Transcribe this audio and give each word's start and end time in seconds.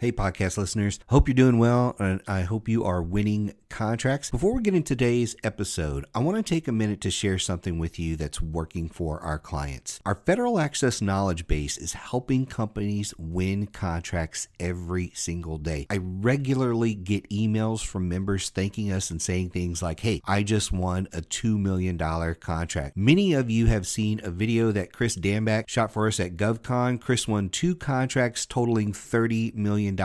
Hey, 0.00 0.12
podcast 0.12 0.56
listeners. 0.56 0.98
Hope 1.08 1.28
you're 1.28 1.34
doing 1.34 1.58
well, 1.58 1.94
and 1.98 2.22
I 2.26 2.40
hope 2.40 2.70
you 2.70 2.84
are 2.84 3.02
winning 3.02 3.52
contracts. 3.70 4.30
Before 4.30 4.54
we 4.54 4.62
get 4.62 4.74
into 4.74 4.90
today's 4.90 5.36
episode, 5.44 6.04
I 6.14 6.18
want 6.18 6.36
to 6.36 6.42
take 6.42 6.66
a 6.66 6.72
minute 6.72 7.00
to 7.02 7.10
share 7.10 7.38
something 7.38 7.78
with 7.78 7.98
you 7.98 8.16
that's 8.16 8.42
working 8.42 8.88
for 8.88 9.20
our 9.20 9.38
clients. 9.38 10.00
Our 10.04 10.20
federal 10.26 10.58
access 10.58 11.00
knowledge 11.00 11.46
base 11.46 11.78
is 11.78 11.92
helping 11.92 12.44
companies 12.44 13.14
win 13.16 13.68
contracts 13.68 14.48
every 14.58 15.12
single 15.14 15.56
day. 15.58 15.86
I 15.88 15.98
regularly 16.02 16.94
get 16.94 17.30
emails 17.30 17.86
from 17.86 18.08
members 18.08 18.50
thanking 18.50 18.92
us 18.92 19.10
and 19.10 19.22
saying 19.22 19.50
things 19.50 19.80
like, 19.80 20.00
Hey, 20.00 20.20
I 20.26 20.42
just 20.42 20.72
won 20.72 21.06
a 21.12 21.20
$2 21.22 21.58
million 21.58 21.96
contract. 21.96 22.96
Many 22.96 23.32
of 23.32 23.50
you 23.50 23.66
have 23.66 23.86
seen 23.86 24.20
a 24.24 24.30
video 24.30 24.72
that 24.72 24.92
Chris 24.92 25.16
Danback 25.16 25.68
shot 25.68 25.92
for 25.92 26.08
us 26.08 26.18
at 26.18 26.36
GovCon. 26.36 27.00
Chris 27.00 27.28
won 27.28 27.48
two 27.48 27.76
contracts 27.76 28.44
totaling 28.44 28.92
$30 28.92 29.54
million. 29.54 29.96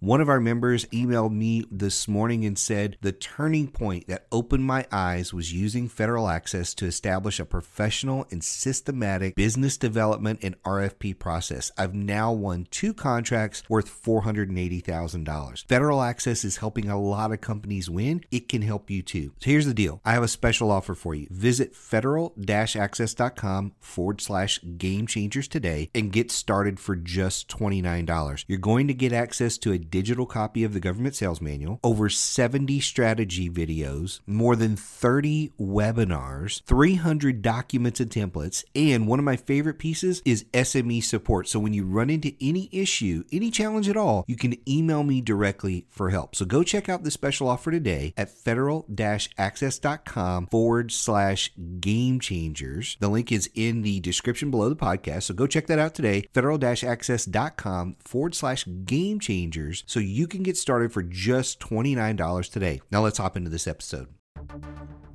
One 0.00 0.20
of 0.20 0.28
our 0.28 0.40
members 0.40 0.84
emailed 0.86 1.32
me 1.32 1.64
this 1.70 2.08
morning 2.08 2.44
and 2.44 2.58
said 2.58 2.96
the 3.00 3.11
turning 3.12 3.68
point 3.68 4.06
that 4.08 4.26
opened 4.32 4.64
my 4.64 4.86
eyes 4.90 5.32
was 5.32 5.52
using 5.52 5.88
federal 5.88 6.28
access 6.28 6.74
to 6.74 6.86
establish 6.86 7.38
a 7.38 7.44
professional 7.44 8.26
and 8.30 8.42
systematic 8.42 9.34
business 9.34 9.76
development 9.76 10.40
and 10.42 10.60
RFP 10.62 11.18
process. 11.18 11.70
I've 11.76 11.94
now 11.94 12.32
won 12.32 12.66
two 12.70 12.94
contracts 12.94 13.62
worth 13.68 14.02
$480,000. 14.02 15.68
Federal 15.68 16.02
access 16.02 16.44
is 16.44 16.58
helping 16.58 16.88
a 16.88 17.00
lot 17.00 17.32
of 17.32 17.40
companies 17.40 17.90
win. 17.90 18.24
It 18.30 18.48
can 18.48 18.62
help 18.62 18.90
you 18.90 19.02
too. 19.02 19.32
So 19.40 19.50
here's 19.50 19.66
the 19.66 19.74
deal 19.74 20.00
I 20.04 20.12
have 20.12 20.22
a 20.22 20.28
special 20.28 20.70
offer 20.70 20.94
for 20.94 21.14
you. 21.14 21.26
Visit 21.30 21.74
federal 21.74 22.34
access.com 22.48 23.72
forward 23.80 24.20
slash 24.20 24.60
game 24.78 25.06
changers 25.06 25.48
today 25.48 25.90
and 25.94 26.12
get 26.12 26.30
started 26.30 26.78
for 26.78 26.96
just 26.96 27.48
$29. 27.48 28.44
You're 28.46 28.58
going 28.58 28.88
to 28.88 28.94
get 28.94 29.12
access 29.12 29.58
to 29.58 29.72
a 29.72 29.78
digital 29.78 30.26
copy 30.26 30.64
of 30.64 30.74
the 30.74 30.80
government 30.80 31.14
sales 31.14 31.40
manual, 31.40 31.80
over 31.82 32.08
70 32.08 32.80
strategy 33.02 33.50
videos, 33.50 34.20
more 34.28 34.54
than 34.54 34.76
30 34.76 35.50
webinars, 35.60 36.62
300 36.62 37.42
documents 37.42 37.98
and 37.98 38.08
templates, 38.12 38.62
and 38.76 39.08
one 39.08 39.18
of 39.18 39.24
my 39.24 39.34
favorite 39.34 39.80
pieces 39.80 40.22
is 40.24 40.44
SME 40.54 41.02
support. 41.02 41.48
So 41.48 41.58
when 41.58 41.74
you 41.74 41.84
run 41.84 42.10
into 42.10 42.32
any 42.40 42.68
issue, 42.70 43.24
any 43.32 43.50
challenge 43.50 43.88
at 43.88 43.96
all, 43.96 44.24
you 44.28 44.36
can 44.36 44.54
email 44.70 45.02
me 45.02 45.20
directly 45.20 45.84
for 45.90 46.10
help. 46.10 46.36
So 46.36 46.44
go 46.44 46.62
check 46.62 46.88
out 46.88 47.02
the 47.02 47.10
special 47.10 47.48
offer 47.48 47.72
today 47.72 48.14
at 48.16 48.30
federal 48.30 48.86
access.com 49.36 50.46
forward 50.46 50.92
slash 50.92 51.50
game 51.80 52.20
changers. 52.20 52.96
The 53.00 53.08
link 53.08 53.32
is 53.32 53.50
in 53.52 53.82
the 53.82 53.98
description 53.98 54.52
below 54.52 54.68
the 54.68 54.76
podcast. 54.76 55.24
So 55.24 55.34
go 55.34 55.48
check 55.48 55.66
that 55.66 55.80
out 55.80 55.96
today. 55.96 56.28
Federal 56.32 56.64
access.com 56.64 57.96
forward 57.98 58.36
slash 58.36 58.64
game 58.84 59.18
changers 59.18 59.82
so 59.88 59.98
you 59.98 60.28
can 60.28 60.44
get 60.44 60.56
started 60.56 60.92
for 60.92 61.02
just 61.02 61.58
$29 61.58 62.48
today. 62.48 62.80
Now 62.92 63.02
let's 63.02 63.16
hop 63.16 63.38
into 63.38 63.48
this 63.48 63.66
episode. 63.66 64.08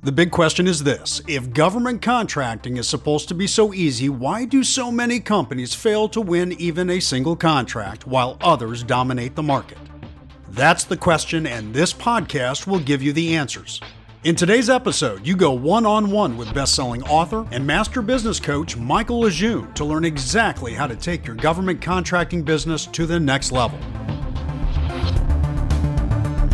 The 0.02 0.10
big 0.10 0.32
question 0.32 0.66
is 0.66 0.82
this 0.82 1.22
if 1.28 1.52
government 1.52 2.02
contracting 2.02 2.76
is 2.76 2.88
supposed 2.88 3.28
to 3.28 3.34
be 3.34 3.46
so 3.46 3.72
easy, 3.72 4.08
why 4.08 4.44
do 4.44 4.64
so 4.64 4.90
many 4.90 5.20
companies 5.20 5.74
fail 5.74 6.08
to 6.08 6.20
win 6.20 6.52
even 6.52 6.90
a 6.90 7.00
single 7.00 7.36
contract 7.36 8.06
while 8.06 8.36
others 8.40 8.82
dominate 8.82 9.36
the 9.36 9.42
market? 9.44 9.78
That's 10.50 10.82
the 10.82 10.96
question, 10.96 11.46
and 11.46 11.72
this 11.72 11.92
podcast 11.92 12.66
will 12.66 12.80
give 12.80 13.00
you 13.00 13.12
the 13.12 13.36
answers. 13.36 13.80
In 14.24 14.34
today's 14.34 14.68
episode, 14.68 15.24
you 15.24 15.36
go 15.36 15.52
one 15.52 15.86
on 15.86 16.10
one 16.10 16.36
with 16.36 16.52
best 16.52 16.74
selling 16.74 17.04
author 17.04 17.46
and 17.52 17.64
master 17.64 18.02
business 18.02 18.40
coach 18.40 18.76
Michael 18.76 19.20
Lejeune 19.20 19.72
to 19.74 19.84
learn 19.84 20.04
exactly 20.04 20.74
how 20.74 20.88
to 20.88 20.96
take 20.96 21.24
your 21.24 21.36
government 21.36 21.80
contracting 21.80 22.42
business 22.42 22.86
to 22.86 23.06
the 23.06 23.20
next 23.20 23.52
level. 23.52 23.78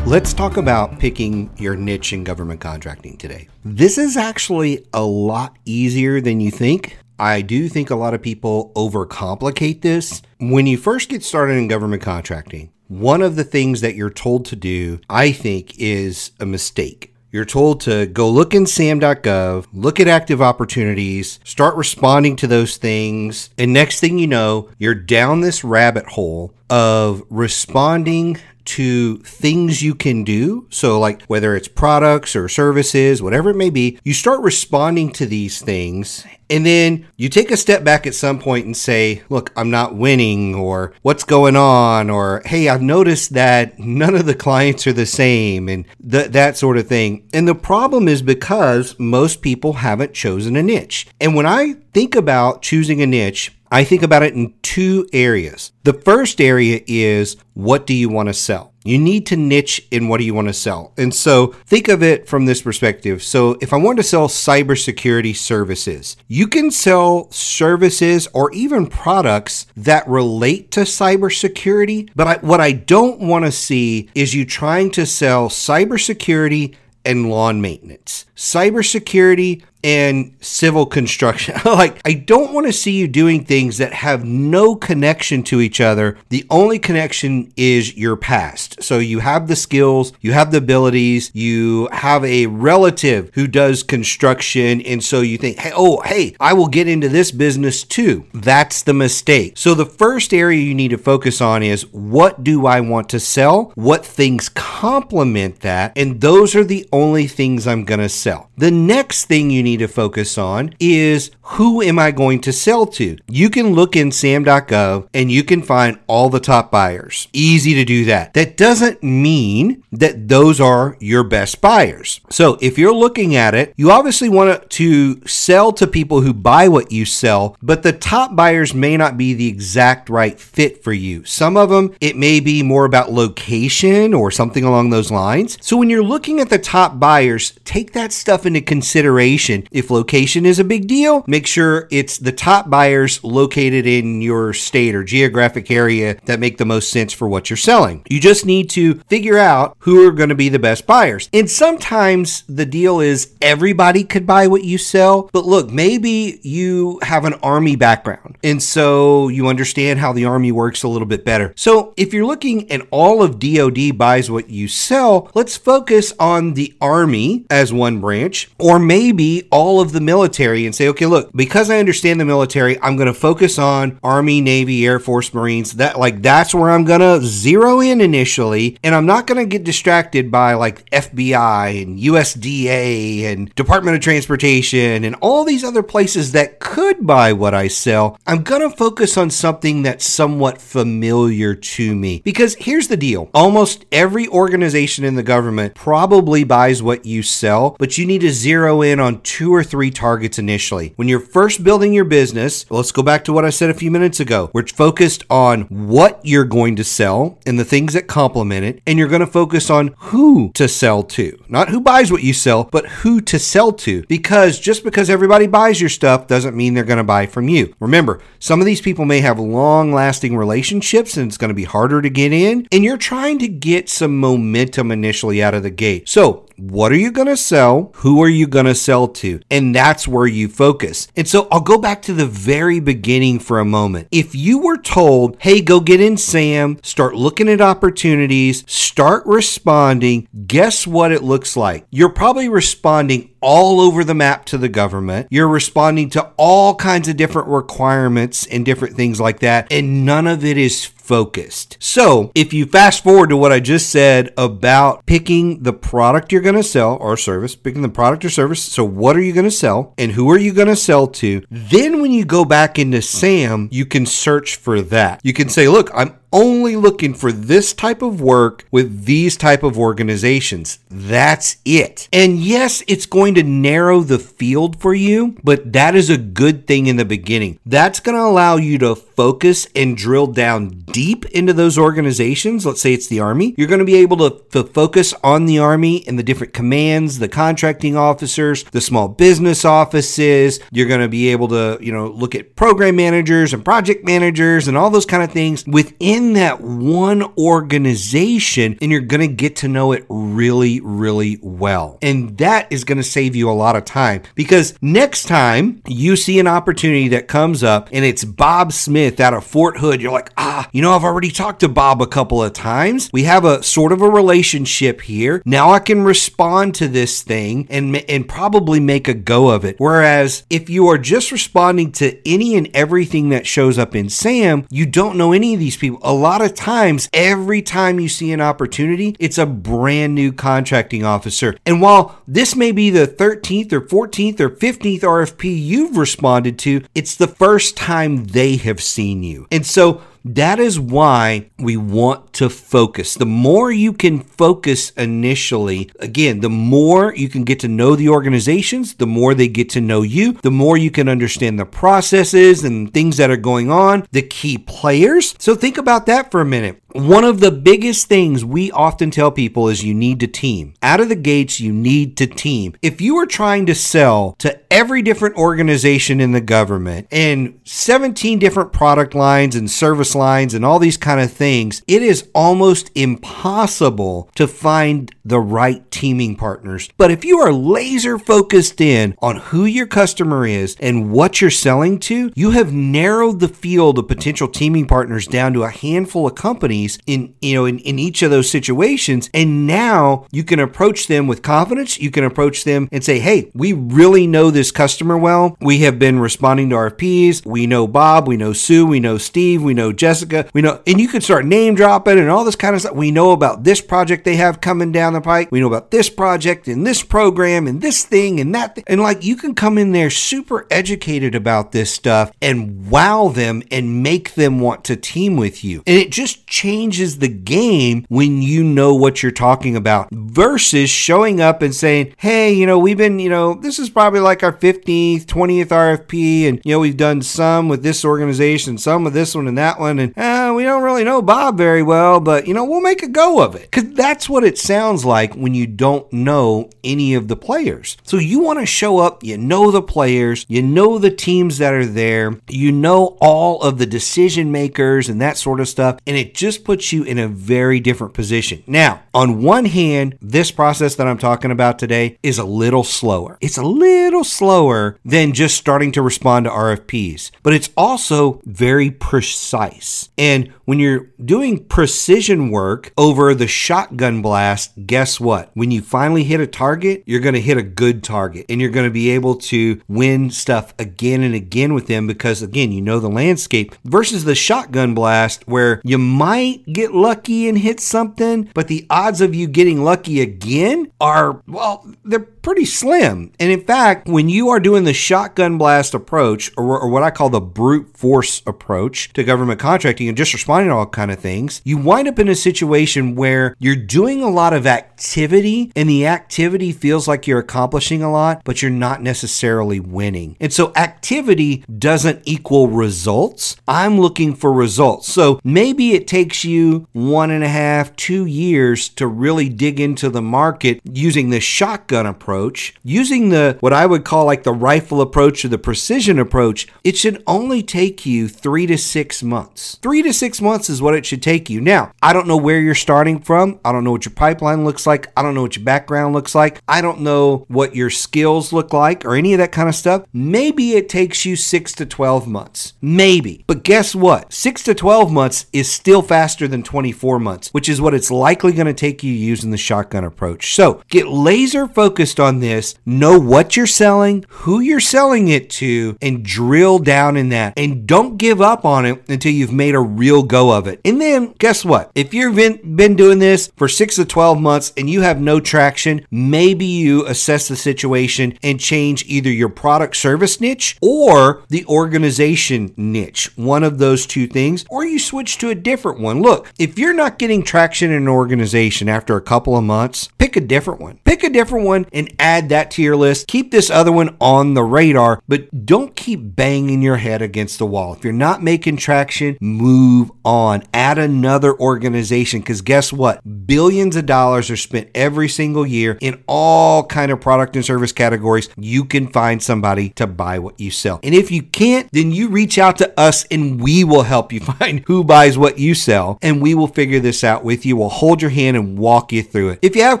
Let's 0.06 0.34
talk 0.34 0.58
about 0.58 0.98
picking 0.98 1.50
your 1.56 1.76
niche 1.76 2.12
in 2.12 2.24
government 2.24 2.60
contracting 2.60 3.16
today. 3.16 3.48
This 3.64 3.96
is 3.96 4.18
actually 4.18 4.86
a 4.92 5.02
lot 5.02 5.56
easier 5.64 6.20
than 6.20 6.40
you 6.40 6.50
think. 6.50 6.98
I 7.18 7.40
do 7.40 7.70
think 7.70 7.88
a 7.88 7.96
lot 7.96 8.12
of 8.12 8.20
people 8.20 8.70
overcomplicate 8.76 9.80
this. 9.80 10.20
When 10.38 10.66
you 10.66 10.76
first 10.76 11.08
get 11.08 11.22
started 11.22 11.54
in 11.54 11.68
government 11.68 12.02
contracting, 12.02 12.70
one 12.88 13.22
of 13.22 13.36
the 13.36 13.44
things 13.44 13.80
that 13.80 13.94
you're 13.94 14.10
told 14.10 14.44
to 14.46 14.56
do, 14.56 15.00
I 15.08 15.32
think, 15.32 15.78
is 15.78 16.32
a 16.38 16.44
mistake. 16.44 17.14
You're 17.32 17.46
told 17.46 17.80
to 17.80 18.04
go 18.06 18.28
look 18.28 18.54
in 18.54 18.66
SAM.gov, 18.66 19.66
look 19.72 19.98
at 19.98 20.06
active 20.06 20.42
opportunities, 20.42 21.40
start 21.44 21.76
responding 21.76 22.36
to 22.36 22.46
those 22.46 22.76
things. 22.76 23.50
And 23.56 23.72
next 23.72 24.00
thing 24.00 24.18
you 24.18 24.26
know, 24.26 24.68
you're 24.78 24.94
down 24.94 25.40
this 25.40 25.64
rabbit 25.64 26.06
hole 26.06 26.54
of 26.68 27.24
responding 27.30 28.38
to 28.64 29.18
things 29.18 29.82
you 29.82 29.94
can 29.94 30.24
do. 30.24 30.66
So, 30.70 30.98
like 30.98 31.22
whether 31.24 31.54
it's 31.54 31.68
products 31.68 32.34
or 32.34 32.48
services, 32.48 33.22
whatever 33.22 33.50
it 33.50 33.56
may 33.56 33.70
be, 33.70 33.98
you 34.04 34.12
start 34.12 34.40
responding 34.40 35.10
to 35.12 35.26
these 35.26 35.60
things. 35.60 36.24
And 36.50 36.66
then 36.66 37.06
you 37.16 37.28
take 37.28 37.50
a 37.50 37.56
step 37.56 37.84
back 37.84 38.06
at 38.06 38.14
some 38.14 38.38
point 38.38 38.66
and 38.66 38.76
say, 38.76 39.22
Look, 39.28 39.52
I'm 39.56 39.70
not 39.70 39.94
winning, 39.94 40.54
or 40.54 40.92
what's 41.02 41.24
going 41.24 41.56
on, 41.56 42.10
or 42.10 42.42
Hey, 42.44 42.68
I've 42.68 42.82
noticed 42.82 43.34
that 43.34 43.78
none 43.78 44.14
of 44.14 44.26
the 44.26 44.34
clients 44.34 44.86
are 44.86 44.92
the 44.92 45.06
same, 45.06 45.68
and 45.68 45.86
th- 46.08 46.32
that 46.32 46.56
sort 46.56 46.76
of 46.76 46.86
thing. 46.86 47.28
And 47.32 47.48
the 47.48 47.54
problem 47.54 48.08
is 48.08 48.22
because 48.22 48.98
most 48.98 49.42
people 49.42 49.74
haven't 49.74 50.14
chosen 50.14 50.56
a 50.56 50.62
niche. 50.62 51.06
And 51.20 51.34
when 51.34 51.46
I 51.46 51.74
think 51.92 52.14
about 52.14 52.62
choosing 52.62 53.00
a 53.00 53.06
niche, 53.06 53.52
I 53.74 53.82
think 53.82 54.04
about 54.04 54.22
it 54.22 54.34
in 54.34 54.54
two 54.62 55.08
areas. 55.12 55.72
The 55.82 55.94
first 55.94 56.40
area 56.40 56.80
is 56.86 57.36
what 57.54 57.88
do 57.88 57.92
you 57.92 58.08
want 58.08 58.28
to 58.28 58.32
sell? 58.32 58.72
You 58.84 58.98
need 58.98 59.26
to 59.26 59.36
niche 59.36 59.84
in 59.90 60.06
what 60.06 60.18
do 60.18 60.24
you 60.24 60.32
want 60.32 60.46
to 60.46 60.54
sell. 60.54 60.92
And 60.96 61.12
so 61.12 61.48
think 61.66 61.88
of 61.88 62.00
it 62.00 62.28
from 62.28 62.46
this 62.46 62.62
perspective. 62.62 63.20
So 63.20 63.58
if 63.60 63.72
I 63.72 63.76
want 63.76 63.96
to 63.96 64.04
sell 64.04 64.28
cybersecurity 64.28 65.34
services, 65.34 66.16
you 66.28 66.46
can 66.46 66.70
sell 66.70 67.28
services 67.32 68.28
or 68.32 68.52
even 68.52 68.86
products 68.86 69.66
that 69.76 70.06
relate 70.06 70.70
to 70.70 70.82
cybersecurity. 70.82 72.10
But 72.14 72.26
I, 72.28 72.36
what 72.46 72.60
I 72.60 72.70
don't 72.70 73.18
want 73.18 73.44
to 73.44 73.50
see 73.50 74.08
is 74.14 74.34
you 74.34 74.44
trying 74.44 74.92
to 74.92 75.04
sell 75.04 75.48
cybersecurity 75.48 76.76
and 77.04 77.28
lawn 77.28 77.60
maintenance, 77.60 78.24
cybersecurity 78.36 79.62
and 79.84 80.34
civil 80.40 80.86
construction. 80.86 81.54
like, 81.64 82.00
I 82.06 82.14
don't 82.14 82.54
want 82.54 82.66
to 82.66 82.72
see 82.72 82.92
you 82.92 83.06
doing 83.06 83.44
things 83.44 83.78
that 83.78 83.92
have 83.92 84.24
no 84.24 84.74
connection 84.74 85.42
to 85.44 85.60
each 85.60 85.80
other. 85.80 86.16
The 86.30 86.46
only 86.50 86.78
connection 86.78 87.52
is 87.56 87.94
your 87.96 88.16
past. 88.16 88.82
So 88.82 88.98
you 88.98 89.18
have 89.18 89.46
the 89.46 89.54
skills, 89.54 90.14
you 90.22 90.32
have 90.32 90.50
the 90.50 90.58
abilities, 90.58 91.30
you 91.34 91.88
have 91.92 92.24
a 92.24 92.46
relative 92.46 93.30
who 93.34 93.46
does 93.46 93.82
construction. 93.82 94.80
And 94.80 95.04
so 95.04 95.20
you 95.20 95.36
think, 95.36 95.58
hey, 95.58 95.72
oh, 95.76 96.00
hey, 96.00 96.34
I 96.40 96.54
will 96.54 96.68
get 96.68 96.88
into 96.88 97.10
this 97.10 97.30
business 97.30 97.84
too. 97.84 98.24
That's 98.32 98.82
the 98.82 98.94
mistake. 98.94 99.58
So 99.58 99.74
the 99.74 99.84
first 99.84 100.32
area 100.32 100.60
you 100.60 100.74
need 100.74 100.92
to 100.92 100.98
focus 100.98 101.42
on 101.42 101.62
is 101.62 101.86
what 101.92 102.42
do 102.42 102.66
I 102.66 102.80
want 102.80 103.10
to 103.10 103.20
sell? 103.20 103.72
What 103.74 104.06
things 104.06 104.48
complement 104.48 105.60
that? 105.60 105.92
And 105.94 106.22
those 106.22 106.54
are 106.56 106.64
the 106.64 106.88
only 106.90 107.26
things 107.26 107.66
I'm 107.66 107.84
going 107.84 108.00
to 108.00 108.08
sell. 108.08 108.48
The 108.56 108.70
next 108.70 109.26
thing 109.26 109.50
you 109.50 109.62
need 109.62 109.73
to 109.78 109.88
focus 109.88 110.38
on 110.38 110.74
is 110.80 111.30
who 111.42 111.82
am 111.82 111.98
I 111.98 112.10
going 112.10 112.40
to 112.42 112.52
sell 112.52 112.86
to? 112.86 113.18
You 113.28 113.50
can 113.50 113.74
look 113.74 113.96
in 113.96 114.10
SAM.gov 114.10 115.08
and 115.12 115.30
you 115.30 115.44
can 115.44 115.62
find 115.62 115.98
all 116.06 116.30
the 116.30 116.40
top 116.40 116.70
buyers. 116.70 117.28
Easy 117.32 117.74
to 117.74 117.84
do 117.84 118.04
that. 118.06 118.34
That 118.34 118.56
doesn't 118.56 119.02
mean 119.02 119.82
that 119.92 120.28
those 120.28 120.60
are 120.60 120.96
your 121.00 121.24
best 121.24 121.60
buyers. 121.60 122.20
So 122.30 122.58
if 122.60 122.78
you're 122.78 122.94
looking 122.94 123.36
at 123.36 123.54
it, 123.54 123.74
you 123.76 123.90
obviously 123.90 124.28
want 124.28 124.70
to 124.70 125.26
sell 125.26 125.72
to 125.72 125.86
people 125.86 126.22
who 126.22 126.32
buy 126.32 126.68
what 126.68 126.92
you 126.92 127.04
sell, 127.04 127.56
but 127.62 127.82
the 127.82 127.92
top 127.92 128.34
buyers 128.34 128.74
may 128.74 128.96
not 128.96 129.16
be 129.16 129.34
the 129.34 129.48
exact 129.48 130.08
right 130.08 130.38
fit 130.38 130.82
for 130.82 130.92
you. 130.92 131.24
Some 131.24 131.56
of 131.56 131.70
them, 131.70 131.94
it 132.00 132.16
may 132.16 132.40
be 132.40 132.62
more 132.62 132.84
about 132.84 133.12
location 133.12 134.14
or 134.14 134.30
something 134.30 134.64
along 134.64 134.90
those 134.90 135.10
lines. 135.10 135.58
So 135.60 135.76
when 135.76 135.90
you're 135.90 136.02
looking 136.02 136.40
at 136.40 136.50
the 136.50 136.58
top 136.58 136.98
buyers, 136.98 137.52
take 137.64 137.92
that 137.92 138.12
stuff 138.12 138.46
into 138.46 138.60
consideration 138.60 139.63
if 139.70 139.90
location 139.90 140.46
is 140.46 140.58
a 140.58 140.64
big 140.64 140.86
deal, 140.86 141.24
make 141.26 141.46
sure 141.46 141.88
it's 141.90 142.18
the 142.18 142.32
top 142.32 142.70
buyers 142.70 143.22
located 143.24 143.86
in 143.86 144.22
your 144.22 144.52
state 144.52 144.94
or 144.94 145.04
geographic 145.04 145.70
area 145.70 146.18
that 146.24 146.40
make 146.40 146.58
the 146.58 146.64
most 146.64 146.90
sense 146.90 147.12
for 147.12 147.28
what 147.28 147.50
you're 147.50 147.56
selling. 147.56 148.02
You 148.08 148.20
just 148.20 148.46
need 148.46 148.70
to 148.70 148.94
figure 149.08 149.38
out 149.38 149.76
who 149.80 150.06
are 150.06 150.12
going 150.12 150.28
to 150.28 150.34
be 150.34 150.48
the 150.48 150.58
best 150.58 150.86
buyers. 150.86 151.28
And 151.32 151.50
sometimes 151.50 152.44
the 152.48 152.66
deal 152.66 153.00
is 153.00 153.34
everybody 153.40 154.04
could 154.04 154.26
buy 154.26 154.46
what 154.46 154.64
you 154.64 154.78
sell, 154.78 155.28
but 155.32 155.46
look, 155.46 155.70
maybe 155.70 156.40
you 156.42 156.98
have 157.02 157.24
an 157.24 157.34
army 157.34 157.76
background 157.76 158.38
and 158.42 158.62
so 158.62 159.28
you 159.28 159.48
understand 159.48 159.98
how 159.98 160.12
the 160.12 160.24
army 160.24 160.52
works 160.52 160.82
a 160.82 160.88
little 160.88 161.06
bit 161.06 161.24
better. 161.24 161.52
So 161.56 161.94
if 161.96 162.12
you're 162.12 162.26
looking 162.26 162.70
and 162.70 162.86
all 162.90 163.22
of 163.22 163.38
DoD 163.38 163.96
buys 163.96 164.30
what 164.30 164.50
you 164.50 164.68
sell, 164.68 165.30
let's 165.34 165.56
focus 165.56 166.12
on 166.18 166.54
the 166.54 166.74
army 166.80 167.46
as 167.50 167.72
one 167.72 168.00
branch 168.00 168.50
or 168.58 168.78
maybe 168.78 169.48
all 169.54 169.80
of 169.80 169.92
the 169.92 170.00
military 170.00 170.66
and 170.66 170.74
say, 170.74 170.88
okay, 170.88 171.06
look, 171.06 171.30
because 171.32 171.70
I 171.70 171.78
understand 171.78 172.18
the 172.18 172.24
military, 172.24 172.76
I'm 172.82 172.96
going 172.96 173.06
to 173.06 173.14
focus 173.14 173.56
on 173.56 174.00
Army, 174.02 174.40
Navy, 174.40 174.84
Air 174.84 174.98
Force, 174.98 175.32
Marines. 175.32 175.74
That 175.74 175.96
like 175.96 176.22
that's 176.22 176.52
where 176.52 176.72
I'm 176.72 176.84
going 176.84 177.00
to 177.00 177.24
zero 177.24 177.80
in 177.80 178.00
initially, 178.00 178.76
and 178.82 178.96
I'm 178.96 179.06
not 179.06 179.28
going 179.28 179.38
to 179.38 179.48
get 179.48 179.62
distracted 179.62 180.32
by 180.32 180.54
like 180.54 180.90
FBI 180.90 181.80
and 181.80 182.00
USDA 182.00 183.22
and 183.22 183.54
Department 183.54 183.96
of 183.96 184.02
Transportation 184.02 185.04
and 185.04 185.14
all 185.20 185.44
these 185.44 185.62
other 185.62 185.84
places 185.84 186.32
that 186.32 186.58
could 186.58 187.06
buy 187.06 187.32
what 187.32 187.54
I 187.54 187.68
sell. 187.68 188.18
I'm 188.26 188.42
going 188.42 188.68
to 188.68 188.76
focus 188.76 189.16
on 189.16 189.30
something 189.30 189.84
that's 189.84 190.04
somewhat 190.04 190.60
familiar 190.60 191.54
to 191.54 191.94
me. 191.94 192.22
Because 192.24 192.56
here's 192.56 192.88
the 192.88 192.96
deal 192.96 193.30
almost 193.32 193.86
every 193.92 194.26
organization 194.26 195.04
in 195.04 195.14
the 195.14 195.22
government 195.22 195.76
probably 195.76 196.42
buys 196.42 196.82
what 196.82 197.06
you 197.06 197.22
sell, 197.22 197.76
but 197.78 197.96
you 197.96 198.04
need 198.04 198.22
to 198.22 198.32
zero 198.32 198.82
in 198.82 198.98
on 198.98 199.20
two 199.34 199.52
or 199.52 199.64
three 199.64 199.90
targets 199.90 200.38
initially. 200.38 200.92
When 200.94 201.08
you're 201.08 201.18
first 201.18 201.64
building 201.64 201.92
your 201.92 202.04
business, 202.04 202.70
let's 202.70 202.92
go 202.92 203.02
back 203.02 203.24
to 203.24 203.32
what 203.32 203.44
I 203.44 203.50
said 203.50 203.68
a 203.68 203.74
few 203.74 203.90
minutes 203.90 204.20
ago. 204.20 204.48
We're 204.54 204.64
focused 204.68 205.24
on 205.28 205.62
what 205.62 206.20
you're 206.22 206.44
going 206.44 206.76
to 206.76 206.84
sell 206.84 207.40
and 207.44 207.58
the 207.58 207.64
things 207.64 207.94
that 207.94 208.06
complement 208.06 208.64
it, 208.64 208.80
and 208.86 208.96
you're 208.96 209.08
going 209.08 209.22
to 209.22 209.26
focus 209.26 209.70
on 209.70 209.92
who 209.98 210.52
to 210.54 210.68
sell 210.68 211.02
to. 211.02 211.36
Not 211.48 211.68
who 211.68 211.80
buys 211.80 212.12
what 212.12 212.22
you 212.22 212.32
sell, 212.32 212.68
but 212.70 212.86
who 212.86 213.20
to 213.22 213.40
sell 213.40 213.72
to. 213.72 214.04
Because 214.06 214.60
just 214.60 214.84
because 214.84 215.10
everybody 215.10 215.48
buys 215.48 215.80
your 215.80 215.90
stuff 215.90 216.28
doesn't 216.28 216.56
mean 216.56 216.74
they're 216.74 216.84
going 216.84 216.98
to 216.98 217.02
buy 217.02 217.26
from 217.26 217.48
you. 217.48 217.74
Remember, 217.80 218.20
some 218.38 218.60
of 218.60 218.66
these 218.66 218.80
people 218.80 219.04
may 219.04 219.18
have 219.18 219.40
long 219.40 219.90
lasting 219.90 220.36
relationships 220.36 221.16
and 221.16 221.26
it's 221.26 221.38
going 221.38 221.48
to 221.48 221.54
be 221.54 221.64
harder 221.64 222.00
to 222.00 222.08
get 222.08 222.32
in, 222.32 222.68
and 222.70 222.84
you're 222.84 222.96
trying 222.96 223.40
to 223.40 223.48
get 223.48 223.88
some 223.88 224.16
momentum 224.16 224.92
initially 224.92 225.42
out 225.42 225.54
of 225.54 225.64
the 225.64 225.70
gate. 225.70 226.08
So, 226.08 226.43
what 226.56 226.92
are 226.92 226.96
you 226.96 227.10
going 227.10 227.28
to 227.28 227.36
sell? 227.36 227.92
Who 227.96 228.22
are 228.22 228.28
you 228.28 228.46
going 228.46 228.66
to 228.66 228.74
sell 228.74 229.08
to? 229.08 229.40
And 229.50 229.74
that's 229.74 230.06
where 230.06 230.26
you 230.26 230.48
focus. 230.48 231.08
And 231.16 231.28
so 231.28 231.48
I'll 231.50 231.60
go 231.60 231.78
back 231.78 232.02
to 232.02 232.12
the 232.12 232.26
very 232.26 232.80
beginning 232.80 233.38
for 233.38 233.58
a 233.58 233.64
moment. 233.64 234.08
If 234.10 234.34
you 234.34 234.58
were 234.58 234.78
told, 234.78 235.36
hey, 235.40 235.60
go 235.60 235.80
get 235.80 236.00
in 236.00 236.16
SAM, 236.16 236.78
start 236.82 237.14
looking 237.14 237.48
at 237.48 237.60
opportunities, 237.60 238.64
start 238.70 239.24
responding, 239.26 240.28
guess 240.46 240.86
what 240.86 241.12
it 241.12 241.22
looks 241.22 241.56
like? 241.56 241.86
You're 241.90 242.08
probably 242.08 242.48
responding 242.48 243.33
all 243.44 243.78
over 243.78 244.02
the 244.02 244.14
map 244.14 244.46
to 244.46 244.58
the 244.58 244.70
government. 244.70 245.28
You're 245.30 245.48
responding 245.48 246.08
to 246.10 246.32
all 246.38 246.74
kinds 246.74 247.08
of 247.08 247.18
different 247.18 247.48
requirements 247.48 248.46
and 248.46 248.64
different 248.64 248.96
things 248.96 249.20
like 249.20 249.40
that. 249.40 249.70
And 249.70 250.06
none 250.06 250.26
of 250.26 250.44
it 250.44 250.56
is 250.56 250.86
focused. 251.04 251.76
So, 251.80 252.32
if 252.34 252.54
you 252.54 252.64
fast 252.64 253.04
forward 253.04 253.28
to 253.28 253.36
what 253.36 253.52
I 253.52 253.60
just 253.60 253.90
said 253.90 254.32
about 254.38 255.04
picking 255.04 255.62
the 255.62 255.74
product 255.74 256.32
you're 256.32 256.40
going 256.40 256.54
to 256.54 256.62
sell 256.62 256.96
or 256.96 257.16
service, 257.18 257.54
picking 257.54 257.82
the 257.82 257.90
product 257.90 258.24
or 258.24 258.30
service. 258.30 258.62
So, 258.62 258.84
what 258.84 259.14
are 259.16 259.22
you 259.22 259.34
going 259.34 259.44
to 259.44 259.50
sell 259.50 259.92
and 259.98 260.12
who 260.12 260.30
are 260.30 260.38
you 260.38 260.54
going 260.54 260.68
to 260.68 260.76
sell 260.76 261.06
to? 261.08 261.44
Then, 261.50 262.00
when 262.00 262.10
you 262.10 262.24
go 262.24 262.46
back 262.46 262.78
into 262.78 263.02
SAM, 263.02 263.68
you 263.70 263.84
can 263.84 264.06
search 264.06 264.56
for 264.56 264.80
that. 264.80 265.20
You 265.22 265.34
can 265.34 265.50
say, 265.50 265.68
look, 265.68 265.90
I'm 265.94 266.18
only 266.34 266.74
looking 266.74 267.14
for 267.14 267.30
this 267.30 267.72
type 267.72 268.02
of 268.02 268.20
work 268.20 268.66
with 268.72 269.04
these 269.04 269.36
type 269.36 269.62
of 269.62 269.78
organizations. 269.78 270.80
That's 270.90 271.58
it. 271.64 272.08
And 272.12 272.38
yes, 272.38 272.82
it's 272.88 273.06
going 273.06 273.36
to 273.36 273.44
narrow 273.44 274.00
the 274.00 274.18
field 274.18 274.80
for 274.80 274.92
you, 274.92 275.38
but 275.44 275.72
that 275.72 275.94
is 275.94 276.10
a 276.10 276.18
good 276.18 276.66
thing 276.66 276.88
in 276.88 276.96
the 276.96 277.04
beginning. 277.04 277.60
That's 277.64 278.00
going 278.00 278.16
to 278.16 278.22
allow 278.22 278.56
you 278.56 278.78
to 278.78 278.96
focus 278.96 279.68
and 279.76 279.96
drill 279.96 280.26
down 280.26 280.70
deep 280.90 281.24
into 281.26 281.52
those 281.52 281.78
organizations. 281.78 282.66
Let's 282.66 282.80
say 282.80 282.92
it's 282.92 283.06
the 283.06 283.20
Army. 283.20 283.54
You're 283.56 283.68
going 283.68 283.78
to 283.78 283.84
be 283.84 283.96
able 283.96 284.16
to, 284.18 284.42
to 284.50 284.64
focus 284.64 285.14
on 285.22 285.46
the 285.46 285.60
Army 285.60 286.06
and 286.08 286.18
the 286.18 286.24
different 286.24 286.52
commands, 286.52 287.20
the 287.20 287.28
contracting 287.28 287.96
officers, 287.96 288.64
the 288.64 288.80
small 288.80 289.06
business 289.06 289.64
offices. 289.64 290.58
You're 290.72 290.88
going 290.88 291.00
to 291.00 291.08
be 291.08 291.28
able 291.28 291.48
to, 291.48 291.78
you 291.80 291.92
know, 291.92 292.08
look 292.08 292.34
at 292.34 292.56
program 292.56 292.96
managers 292.96 293.52
and 293.54 293.64
project 293.64 294.04
managers 294.04 294.66
and 294.66 294.76
all 294.76 294.90
those 294.90 295.06
kind 295.06 295.22
of 295.22 295.30
things 295.30 295.64
within 295.66 296.23
that 296.32 296.60
one 296.62 297.22
organization 297.36 298.78
and 298.80 298.90
you're 298.90 299.00
going 299.00 299.20
to 299.20 299.34
get 299.34 299.56
to 299.56 299.68
know 299.68 299.92
it 299.92 300.04
really, 300.08 300.80
really 300.80 301.38
well. 301.42 301.98
And 302.02 302.36
that 302.38 302.66
is 302.72 302.84
going 302.84 302.98
to 302.98 303.04
save 303.04 303.36
you 303.36 303.50
a 303.50 303.52
lot 303.52 303.76
of 303.76 303.84
time 303.84 304.22
because 304.34 304.74
next 304.80 305.24
time 305.24 305.82
you 305.86 306.16
see 306.16 306.38
an 306.40 306.46
opportunity 306.46 307.08
that 307.08 307.28
comes 307.28 307.62
up 307.62 307.88
and 307.92 308.04
it's 308.04 308.24
Bob 308.24 308.72
Smith 308.72 309.20
out 309.20 309.34
of 309.34 309.44
Fort 309.44 309.78
Hood, 309.78 310.00
you're 310.00 310.12
like, 310.12 310.32
ah, 310.36 310.68
you 310.72 310.82
know, 310.82 310.92
I've 310.92 311.04
already 311.04 311.30
talked 311.30 311.60
to 311.60 311.68
Bob 311.68 312.00
a 312.00 312.06
couple 312.06 312.42
of 312.42 312.52
times. 312.52 313.10
We 313.12 313.24
have 313.24 313.44
a 313.44 313.62
sort 313.62 313.92
of 313.92 314.02
a 314.02 314.08
relationship 314.08 315.02
here. 315.02 315.42
Now 315.44 315.70
I 315.70 315.78
can 315.78 316.02
respond 316.02 316.74
to 316.76 316.88
this 316.88 317.22
thing 317.22 317.66
and, 317.70 317.96
and 318.08 318.28
probably 318.28 318.80
make 318.80 319.08
a 319.08 319.14
go 319.14 319.50
of 319.50 319.64
it. 319.64 319.76
Whereas 319.78 320.44
if 320.48 320.70
you 320.70 320.88
are 320.88 320.98
just 320.98 321.30
responding 321.30 321.92
to 321.92 322.26
any 322.28 322.56
and 322.56 322.70
everything 322.74 323.28
that 323.30 323.46
shows 323.46 323.78
up 323.78 323.94
in 323.94 324.08
SAM, 324.08 324.66
you 324.70 324.86
don't 324.86 325.18
know 325.18 325.32
any 325.32 325.54
of 325.54 325.60
these 325.60 325.76
people. 325.76 325.98
A 326.02 326.13
lot 326.14 326.42
of 326.42 326.54
times, 326.54 327.08
every 327.12 327.62
time 327.62 328.00
you 328.00 328.08
see 328.08 328.32
an 328.32 328.40
opportunity, 328.40 329.16
it's 329.18 329.38
a 329.38 329.46
brand 329.46 330.14
new 330.14 330.32
contracting 330.32 331.04
officer. 331.04 331.56
And 331.66 331.80
while 331.80 332.20
this 332.26 332.56
may 332.56 332.72
be 332.72 332.90
the 332.90 333.06
13th 333.06 333.72
or 333.72 333.80
14th 333.80 334.40
or 334.40 334.50
15th 334.50 335.00
RFP 335.00 335.62
you've 335.62 335.96
responded 335.96 336.58
to, 336.60 336.82
it's 336.94 337.16
the 337.16 337.28
first 337.28 337.76
time 337.76 338.24
they 338.24 338.56
have 338.56 338.82
seen 338.82 339.22
you. 339.22 339.46
And 339.50 339.66
so 339.66 340.02
that 340.24 340.58
is 340.58 340.80
why 340.80 341.50
we 341.58 341.76
want 341.76 342.32
to 342.34 342.48
focus. 342.48 343.14
The 343.14 343.26
more 343.26 343.70
you 343.70 343.92
can 343.92 344.20
focus 344.20 344.90
initially, 344.90 345.90
again, 346.00 346.40
the 346.40 346.48
more 346.48 347.14
you 347.14 347.28
can 347.28 347.44
get 347.44 347.60
to 347.60 347.68
know 347.68 347.94
the 347.94 348.08
organizations, 348.08 348.94
the 348.94 349.06
more 349.06 349.34
they 349.34 349.48
get 349.48 349.68
to 349.70 349.80
know 349.82 350.00
you, 350.02 350.32
the 350.32 350.50
more 350.50 350.78
you 350.78 350.90
can 350.90 351.08
understand 351.08 351.58
the 351.58 351.66
processes 351.66 352.64
and 352.64 352.92
things 352.92 353.18
that 353.18 353.30
are 353.30 353.36
going 353.36 353.70
on, 353.70 354.06
the 354.12 354.22
key 354.22 354.56
players. 354.56 355.34
So 355.38 355.54
think 355.54 355.76
about 355.76 356.06
that 356.06 356.30
for 356.30 356.40
a 356.40 356.46
minute. 356.46 356.80
One 356.94 357.24
of 357.24 357.40
the 357.40 357.50
biggest 357.50 358.06
things 358.06 358.44
we 358.44 358.70
often 358.70 359.10
tell 359.10 359.32
people 359.32 359.68
is 359.68 359.82
you 359.82 359.94
need 359.94 360.20
to 360.20 360.28
team. 360.28 360.74
Out 360.80 361.00
of 361.00 361.08
the 361.08 361.16
gates, 361.16 361.58
you 361.58 361.72
need 361.72 362.16
to 362.18 362.26
team. 362.28 362.76
If 362.82 363.00
you 363.00 363.16
are 363.16 363.26
trying 363.26 363.66
to 363.66 363.74
sell 363.74 364.36
to 364.38 364.60
every 364.72 365.02
different 365.02 365.36
organization 365.36 366.20
in 366.20 366.30
the 366.30 366.40
government 366.40 367.08
and 367.10 367.58
17 367.64 368.38
different 368.38 368.72
product 368.72 369.12
lines 369.12 369.56
and 369.56 369.68
service 369.68 370.13
lines 370.14 370.54
and 370.54 370.64
all 370.64 370.78
these 370.78 370.96
kind 370.96 371.20
of 371.20 371.32
things, 371.32 371.82
it 371.86 372.02
is 372.02 372.28
almost 372.34 372.90
impossible 372.94 374.30
to 374.34 374.46
find 374.46 375.14
the 375.24 375.40
right 375.40 375.90
teaming 375.90 376.36
partners. 376.36 376.88
But 376.96 377.10
if 377.10 377.24
you 377.24 377.38
are 377.38 377.52
laser 377.52 378.18
focused 378.18 378.80
in 378.80 379.14
on 379.20 379.36
who 379.36 379.64
your 379.64 379.86
customer 379.86 380.46
is 380.46 380.76
and 380.80 381.10
what 381.10 381.40
you're 381.40 381.50
selling 381.50 381.98
to, 382.00 382.32
you 382.34 382.50
have 382.50 382.72
narrowed 382.72 383.40
the 383.40 383.48
field 383.48 383.98
of 383.98 384.08
potential 384.08 384.48
teaming 384.48 384.86
partners 384.86 385.26
down 385.26 385.54
to 385.54 385.62
a 385.62 385.70
handful 385.70 386.26
of 386.26 386.34
companies 386.34 386.98
in 387.06 387.34
you 387.40 387.54
know 387.54 387.64
in, 387.64 387.78
in 387.80 387.98
each 387.98 388.22
of 388.22 388.30
those 388.30 388.50
situations. 388.50 389.30
And 389.32 389.66
now 389.66 390.26
you 390.30 390.44
can 390.44 390.60
approach 390.60 391.06
them 391.06 391.26
with 391.26 391.42
confidence. 391.42 391.98
You 391.98 392.10
can 392.10 392.24
approach 392.24 392.64
them 392.64 392.88
and 392.92 393.02
say, 393.02 393.18
hey, 393.18 393.50
we 393.54 393.72
really 393.72 394.26
know 394.26 394.50
this 394.50 394.70
customer 394.70 395.16
well. 395.16 395.56
We 395.60 395.78
have 395.78 395.98
been 395.98 396.18
responding 396.18 396.70
to 396.70 396.76
RFPs. 396.76 397.46
We 397.46 397.66
know 397.66 397.86
Bob, 397.86 398.28
we 398.28 398.36
know 398.36 398.52
Sue, 398.52 398.86
we 398.86 399.00
know 399.00 399.18
Steve, 399.18 399.62
we 399.62 399.74
know 399.74 399.92
Jessica, 400.04 400.46
we 400.52 400.60
know, 400.60 400.82
and 400.86 401.00
you 401.00 401.08
can 401.08 401.22
start 401.22 401.46
name 401.46 401.74
dropping 401.74 402.18
and 402.18 402.28
all 402.28 402.44
this 402.44 402.56
kind 402.56 402.74
of 402.74 402.82
stuff. 402.82 402.94
We 402.94 403.10
know 403.10 403.30
about 403.30 403.64
this 403.64 403.80
project 403.80 404.26
they 404.26 404.36
have 404.36 404.60
coming 404.60 404.92
down 404.92 405.14
the 405.14 405.22
pike. 405.22 405.50
We 405.50 405.60
know 405.60 405.66
about 405.66 405.90
this 405.90 406.10
project 406.10 406.68
and 406.68 406.86
this 406.86 407.02
program 407.02 407.66
and 407.66 407.80
this 407.80 408.04
thing 408.04 408.38
and 408.38 408.54
that. 408.54 408.74
Th- 408.74 408.84
and 408.86 409.00
like 409.00 409.24
you 409.24 409.34
can 409.34 409.54
come 409.54 409.78
in 409.78 409.92
there 409.92 410.10
super 410.10 410.66
educated 410.70 411.34
about 411.34 411.72
this 411.72 411.90
stuff 411.90 412.32
and 412.42 412.90
wow 412.90 413.28
them 413.28 413.62
and 413.70 414.02
make 414.02 414.34
them 414.34 414.60
want 414.60 414.84
to 414.84 414.96
team 414.96 415.38
with 415.38 415.64
you. 415.64 415.82
And 415.86 415.96
it 415.96 416.10
just 416.10 416.46
changes 416.46 417.18
the 417.18 417.28
game 417.28 418.04
when 418.10 418.42
you 418.42 418.62
know 418.62 418.94
what 418.94 419.22
you're 419.22 419.32
talking 419.32 419.74
about 419.74 420.08
versus 420.12 420.90
showing 420.90 421.40
up 421.40 421.62
and 421.62 421.74
saying, 421.74 422.14
hey, 422.18 422.52
you 422.52 422.66
know, 422.66 422.78
we've 422.78 422.98
been, 422.98 423.18
you 423.18 423.30
know, 423.30 423.54
this 423.54 423.78
is 423.78 423.88
probably 423.88 424.20
like 424.20 424.42
our 424.42 424.52
15th, 424.52 425.24
20th 425.24 425.68
RFP. 425.68 426.46
And, 426.46 426.60
you 426.62 426.72
know, 426.72 426.80
we've 426.80 426.96
done 426.96 427.22
some 427.22 427.70
with 427.70 427.82
this 427.82 428.04
organization, 428.04 428.76
some 428.76 429.04
with 429.04 429.14
this 429.14 429.34
one 429.34 429.48
and 429.48 429.56
that 429.56 429.80
one. 429.80 429.93
And 429.98 430.18
uh, 430.18 430.52
we 430.54 430.64
don't 430.64 430.82
really 430.82 431.04
know 431.04 431.22
Bob 431.22 431.56
very 431.56 431.82
well, 431.82 432.20
but, 432.20 432.46
you 432.46 432.54
know, 432.54 432.64
we'll 432.64 432.80
make 432.80 433.02
a 433.02 433.08
go 433.08 433.42
of 433.42 433.54
it. 433.54 433.70
Because 433.70 433.92
that's 433.94 434.28
what 434.28 434.44
it 434.44 434.58
sounds 434.58 435.04
like 435.04 435.34
when 435.34 435.54
you 435.54 435.66
don't 435.66 436.12
know 436.12 436.70
any 436.82 437.14
of 437.14 437.28
the 437.28 437.36
players. 437.36 437.96
So 438.02 438.18
you 438.18 438.40
want 438.40 438.60
to 438.60 438.66
show 438.66 438.98
up, 438.98 439.24
you 439.24 439.38
know 439.38 439.70
the 439.70 439.82
players, 439.82 440.44
you 440.48 440.62
know 440.62 440.98
the 440.98 441.10
teams 441.10 441.58
that 441.58 441.74
are 441.74 441.86
there, 441.86 442.38
you 442.48 442.72
know 442.72 443.16
all 443.20 443.62
of 443.62 443.78
the 443.78 443.86
decision 443.86 444.52
makers 444.52 445.08
and 445.08 445.20
that 445.20 445.36
sort 445.36 445.60
of 445.60 445.68
stuff, 445.68 445.98
and 446.06 446.16
it 446.16 446.34
just 446.34 446.64
puts 446.64 446.92
you 446.92 447.02
in 447.04 447.18
a 447.18 447.28
very 447.28 447.80
different 447.80 448.14
position. 448.14 448.62
Now, 448.66 449.02
on 449.12 449.42
one 449.42 449.66
hand, 449.66 450.18
this 450.20 450.50
process 450.50 450.94
that 450.96 451.06
I'm 451.06 451.18
talking 451.18 451.50
about 451.50 451.78
today 451.78 452.18
is 452.22 452.38
a 452.38 452.44
little 452.44 452.84
slower. 452.84 453.38
It's 453.40 453.58
a 453.58 453.62
little 453.62 454.24
slower 454.24 454.98
than 455.04 455.32
just 455.32 455.56
starting 455.56 455.92
to 455.92 456.02
respond 456.02 456.44
to 456.44 456.50
RFPs, 456.50 457.30
but 457.42 457.54
it's 457.54 457.70
also 457.76 458.40
very 458.44 458.90
precise. 458.90 459.83
Precise. 459.84 460.08
And 460.16 460.52
when 460.64 460.78
you're 460.78 461.10
doing 461.22 461.64
precision 461.64 462.50
work 462.50 462.92
over 462.96 463.34
the 463.34 463.46
shotgun 463.46 464.22
blast, 464.22 464.72
guess 464.86 465.20
what? 465.20 465.50
When 465.54 465.70
you 465.70 465.82
finally 465.82 466.24
hit 466.24 466.40
a 466.40 466.46
target, 466.46 467.02
you're 467.06 467.20
going 467.20 467.34
to 467.34 467.40
hit 467.40 467.58
a 467.58 467.62
good 467.62 468.02
target 468.02 468.46
and 468.48 468.60
you're 468.60 468.70
going 468.70 468.86
to 468.86 468.92
be 468.92 469.10
able 469.10 469.36
to 469.36 469.80
win 469.88 470.30
stuff 470.30 470.74
again 470.78 471.22
and 471.22 471.34
again 471.34 471.74
with 471.74 471.86
them 471.86 472.06
because, 472.06 472.42
again, 472.42 472.72
you 472.72 472.80
know 472.80 472.98
the 472.98 473.08
landscape 473.08 473.74
versus 473.84 474.24
the 474.24 474.34
shotgun 474.34 474.94
blast 474.94 475.46
where 475.46 475.80
you 475.84 475.98
might 475.98 476.64
get 476.66 476.94
lucky 476.94 477.48
and 477.48 477.58
hit 477.58 477.80
something, 477.80 478.50
but 478.54 478.68
the 478.68 478.86
odds 478.88 479.20
of 479.20 479.34
you 479.34 479.46
getting 479.46 479.82
lucky 479.82 480.20
again 480.20 480.90
are, 481.00 481.42
well, 481.46 481.86
they're 482.04 482.28
pretty 482.44 482.66
slim. 482.66 483.32
And 483.40 483.50
in 483.50 483.62
fact, 483.62 484.06
when 484.06 484.28
you 484.28 484.50
are 484.50 484.60
doing 484.60 484.84
the 484.84 484.92
shotgun 484.92 485.56
blast 485.56 485.94
approach, 485.94 486.52
or, 486.56 486.78
or, 486.78 486.88
what 486.88 487.02
I 487.02 487.10
call 487.10 487.30
the 487.30 487.40
brute 487.40 487.96
force 487.96 488.42
approach 488.46 489.12
to 489.14 489.24
government 489.24 489.58
contracting 489.58 490.08
and 490.08 490.16
just 490.16 490.34
responding 490.34 490.68
to 490.68 490.76
all 490.76 490.86
kind 490.86 491.10
of 491.10 491.18
things, 491.18 491.62
you 491.64 491.78
wind 491.78 492.06
up 492.06 492.18
in 492.18 492.28
a 492.28 492.34
situation 492.34 493.16
where 493.16 493.56
you're 493.58 493.74
doing 493.74 494.22
a 494.22 494.28
lot 494.28 494.52
of 494.52 494.66
activity 494.66 495.72
and 495.74 495.88
the 495.88 496.06
activity 496.06 496.70
feels 496.70 497.08
like 497.08 497.26
you're 497.26 497.38
accomplishing 497.38 498.02
a 498.02 498.12
lot, 498.12 498.42
but 498.44 498.60
you're 498.60 498.70
not 498.70 499.02
necessarily 499.02 499.80
winning. 499.80 500.36
And 500.38 500.52
so 500.52 500.70
activity 500.76 501.64
doesn't 501.78 502.22
equal 502.26 502.68
results. 502.68 503.56
I'm 503.66 503.98
looking 503.98 504.34
for 504.34 504.52
results. 504.52 505.10
So 505.10 505.40
maybe 505.42 505.94
it 505.94 506.06
takes 506.06 506.44
you 506.44 506.88
one 506.92 507.30
and 507.30 507.42
a 507.42 507.48
half, 507.48 507.96
two 507.96 508.26
years 508.26 508.90
to 508.90 509.06
really 509.06 509.48
dig 509.48 509.80
into 509.80 510.10
the 510.10 510.22
market 510.22 510.82
using 510.84 511.30
the 511.30 511.40
shotgun 511.40 512.04
approach. 512.04 512.33
Using 512.82 513.28
the 513.28 513.56
what 513.60 513.72
I 513.72 513.86
would 513.86 514.04
call 514.04 514.24
like 514.24 514.42
the 514.42 514.52
rifle 514.52 515.00
approach 515.00 515.44
or 515.44 515.48
the 515.48 515.58
precision 515.58 516.18
approach, 516.18 516.66
it 516.82 516.96
should 516.96 517.22
only 517.26 517.62
take 517.62 518.04
you 518.04 518.28
three 518.28 518.66
to 518.66 518.76
six 518.76 519.22
months. 519.22 519.78
Three 519.82 520.02
to 520.02 520.12
six 520.12 520.40
months 520.40 520.68
is 520.68 520.82
what 520.82 520.94
it 520.94 521.06
should 521.06 521.22
take 521.22 521.48
you. 521.48 521.60
Now, 521.60 521.92
I 522.02 522.12
don't 522.12 522.26
know 522.26 522.36
where 522.36 522.60
you're 522.60 522.74
starting 522.74 523.20
from. 523.20 523.60
I 523.64 523.72
don't 523.72 523.84
know 523.84 523.92
what 523.92 524.04
your 524.04 524.14
pipeline 524.14 524.64
looks 524.64 524.86
like. 524.86 525.12
I 525.16 525.22
don't 525.22 525.34
know 525.34 525.42
what 525.42 525.56
your 525.56 525.64
background 525.64 526.14
looks 526.14 526.34
like. 526.34 526.60
I 526.66 526.80
don't 526.80 527.00
know 527.00 527.44
what 527.48 527.76
your 527.76 527.90
skills 527.90 528.52
look 528.52 528.72
like 528.72 529.04
or 529.04 529.14
any 529.14 529.32
of 529.32 529.38
that 529.38 529.52
kind 529.52 529.68
of 529.68 529.74
stuff. 529.74 530.04
Maybe 530.12 530.72
it 530.72 530.88
takes 530.88 531.24
you 531.24 531.36
six 531.36 531.72
to 531.74 531.86
12 531.86 532.26
months. 532.26 532.72
Maybe. 532.80 533.44
But 533.46 533.62
guess 533.62 533.94
what? 533.94 534.32
Six 534.32 534.62
to 534.64 534.74
12 534.74 535.12
months 535.12 535.46
is 535.52 535.70
still 535.70 536.02
faster 536.02 536.48
than 536.48 536.62
24 536.62 537.18
months, 537.18 537.50
which 537.52 537.68
is 537.68 537.80
what 537.80 537.94
it's 537.94 538.10
likely 538.10 538.52
going 538.52 538.66
to 538.66 538.74
take 538.74 539.02
you 539.04 539.12
using 539.12 539.50
the 539.50 539.56
shotgun 539.56 540.04
approach. 540.04 540.54
So 540.54 540.82
get 540.88 541.06
laser 541.06 541.68
focused 541.68 542.18
on 542.18 542.23
this, 542.40 542.74
know 542.84 543.18
what 543.18 543.56
you're 543.56 543.66
selling, 543.66 544.24
who 544.28 544.60
you're 544.60 544.80
selling 544.80 545.28
it 545.28 545.50
to, 545.50 545.96
and 546.00 546.24
drill 546.24 546.78
down 546.78 547.16
in 547.16 547.28
that. 547.30 547.54
And 547.56 547.86
don't 547.86 548.16
give 548.16 548.40
up 548.40 548.64
on 548.64 548.86
it 548.86 549.02
until 549.08 549.32
you've 549.32 549.52
made 549.52 549.74
a 549.74 549.80
real 549.80 550.22
go 550.22 550.52
of 550.52 550.66
it. 550.66 550.80
And 550.84 551.00
then 551.00 551.34
guess 551.38 551.64
what? 551.64 551.90
If 551.94 552.14
you've 552.14 552.36
been, 552.36 552.94
doing 552.94 553.18
this 553.18 553.50
for 553.56 553.66
six 553.66 553.96
to 553.96 554.04
12 554.04 554.40
months 554.40 554.72
and 554.76 554.88
you 554.88 555.00
have 555.00 555.20
no 555.20 555.40
traction, 555.40 556.06
maybe 556.10 556.64
you 556.64 557.04
assess 557.06 557.48
the 557.48 557.56
situation 557.56 558.38
and 558.42 558.60
change 558.60 559.04
either 559.06 559.30
your 559.30 559.48
product 559.48 559.96
service 559.96 560.40
niche 560.40 560.76
or 560.80 561.42
the 561.48 561.64
organization 561.66 562.72
niche. 562.76 563.36
One 563.36 563.64
of 563.64 563.78
those 563.78 564.06
two 564.06 564.26
things, 564.28 564.64
or 564.70 564.84
you 564.84 564.98
switch 564.98 565.38
to 565.38 565.50
a 565.50 565.54
different 565.54 565.98
one. 565.98 566.22
Look, 566.22 566.52
if 566.58 566.78
you're 566.78 566.94
not 566.94 567.18
getting 567.18 567.42
traction 567.42 567.90
in 567.90 568.02
an 568.02 568.08
organization 568.08 568.88
after 568.88 569.16
a 569.16 569.22
couple 569.22 569.56
of 569.56 569.64
months, 569.64 570.08
pick 570.18 570.36
a 570.36 570.40
different 570.40 570.80
one. 570.80 570.98
Pick 571.04 571.24
a 571.24 571.30
different 571.30 571.66
one 571.66 571.86
add 572.18 572.48
that 572.50 572.70
to 572.72 572.82
your 572.82 572.96
list. 572.96 573.26
Keep 573.26 573.50
this 573.50 573.70
other 573.70 573.92
one 573.92 574.16
on 574.20 574.54
the 574.54 574.64
radar, 574.64 575.22
but 575.28 575.66
don't 575.66 575.94
keep 575.96 576.36
banging 576.36 576.82
your 576.82 576.96
head 576.96 577.22
against 577.22 577.58
the 577.58 577.66
wall. 577.66 577.94
If 577.94 578.04
you're 578.04 578.12
not 578.12 578.42
making 578.42 578.76
traction, 578.76 579.36
move 579.40 580.10
on. 580.24 580.62
Add 580.72 580.98
another 580.98 581.58
organization 581.58 582.40
because 582.40 582.60
guess 582.60 582.92
what? 582.92 583.20
Billions 583.46 583.96
of 583.96 584.06
dollars 584.06 584.50
are 584.50 584.56
spent 584.56 584.90
every 584.94 585.28
single 585.28 585.66
year 585.66 585.98
in 586.00 586.22
all 586.26 586.84
kind 586.84 587.10
of 587.10 587.20
product 587.20 587.56
and 587.56 587.64
service 587.64 587.92
categories. 587.92 588.48
You 588.56 588.84
can 588.84 589.08
find 589.08 589.42
somebody 589.42 589.90
to 589.90 590.06
buy 590.06 590.38
what 590.38 590.58
you 590.58 590.70
sell. 590.70 591.00
And 591.02 591.14
if 591.14 591.30
you 591.30 591.42
can't, 591.42 591.88
then 591.92 592.12
you 592.12 592.28
reach 592.28 592.58
out 592.58 592.78
to 592.78 592.98
us 592.98 593.24
and 593.30 593.60
we 593.62 593.84
will 593.84 594.02
help 594.02 594.32
you 594.32 594.40
find 594.58 594.82
who 594.86 595.04
buys 595.04 595.38
what 595.38 595.58
you 595.58 595.74
sell 595.74 596.18
and 596.22 596.42
we 596.42 596.54
will 596.54 596.66
figure 596.66 597.00
this 597.00 597.24
out 597.24 597.44
with 597.44 597.66
you. 597.66 597.76
We'll 597.76 597.88
hold 597.88 598.22
your 598.22 598.30
hand 598.30 598.56
and 598.56 598.78
walk 598.78 599.12
you 599.12 599.22
through 599.22 599.50
it. 599.50 599.58
If 599.62 599.76
you 599.76 599.82
have 599.82 600.00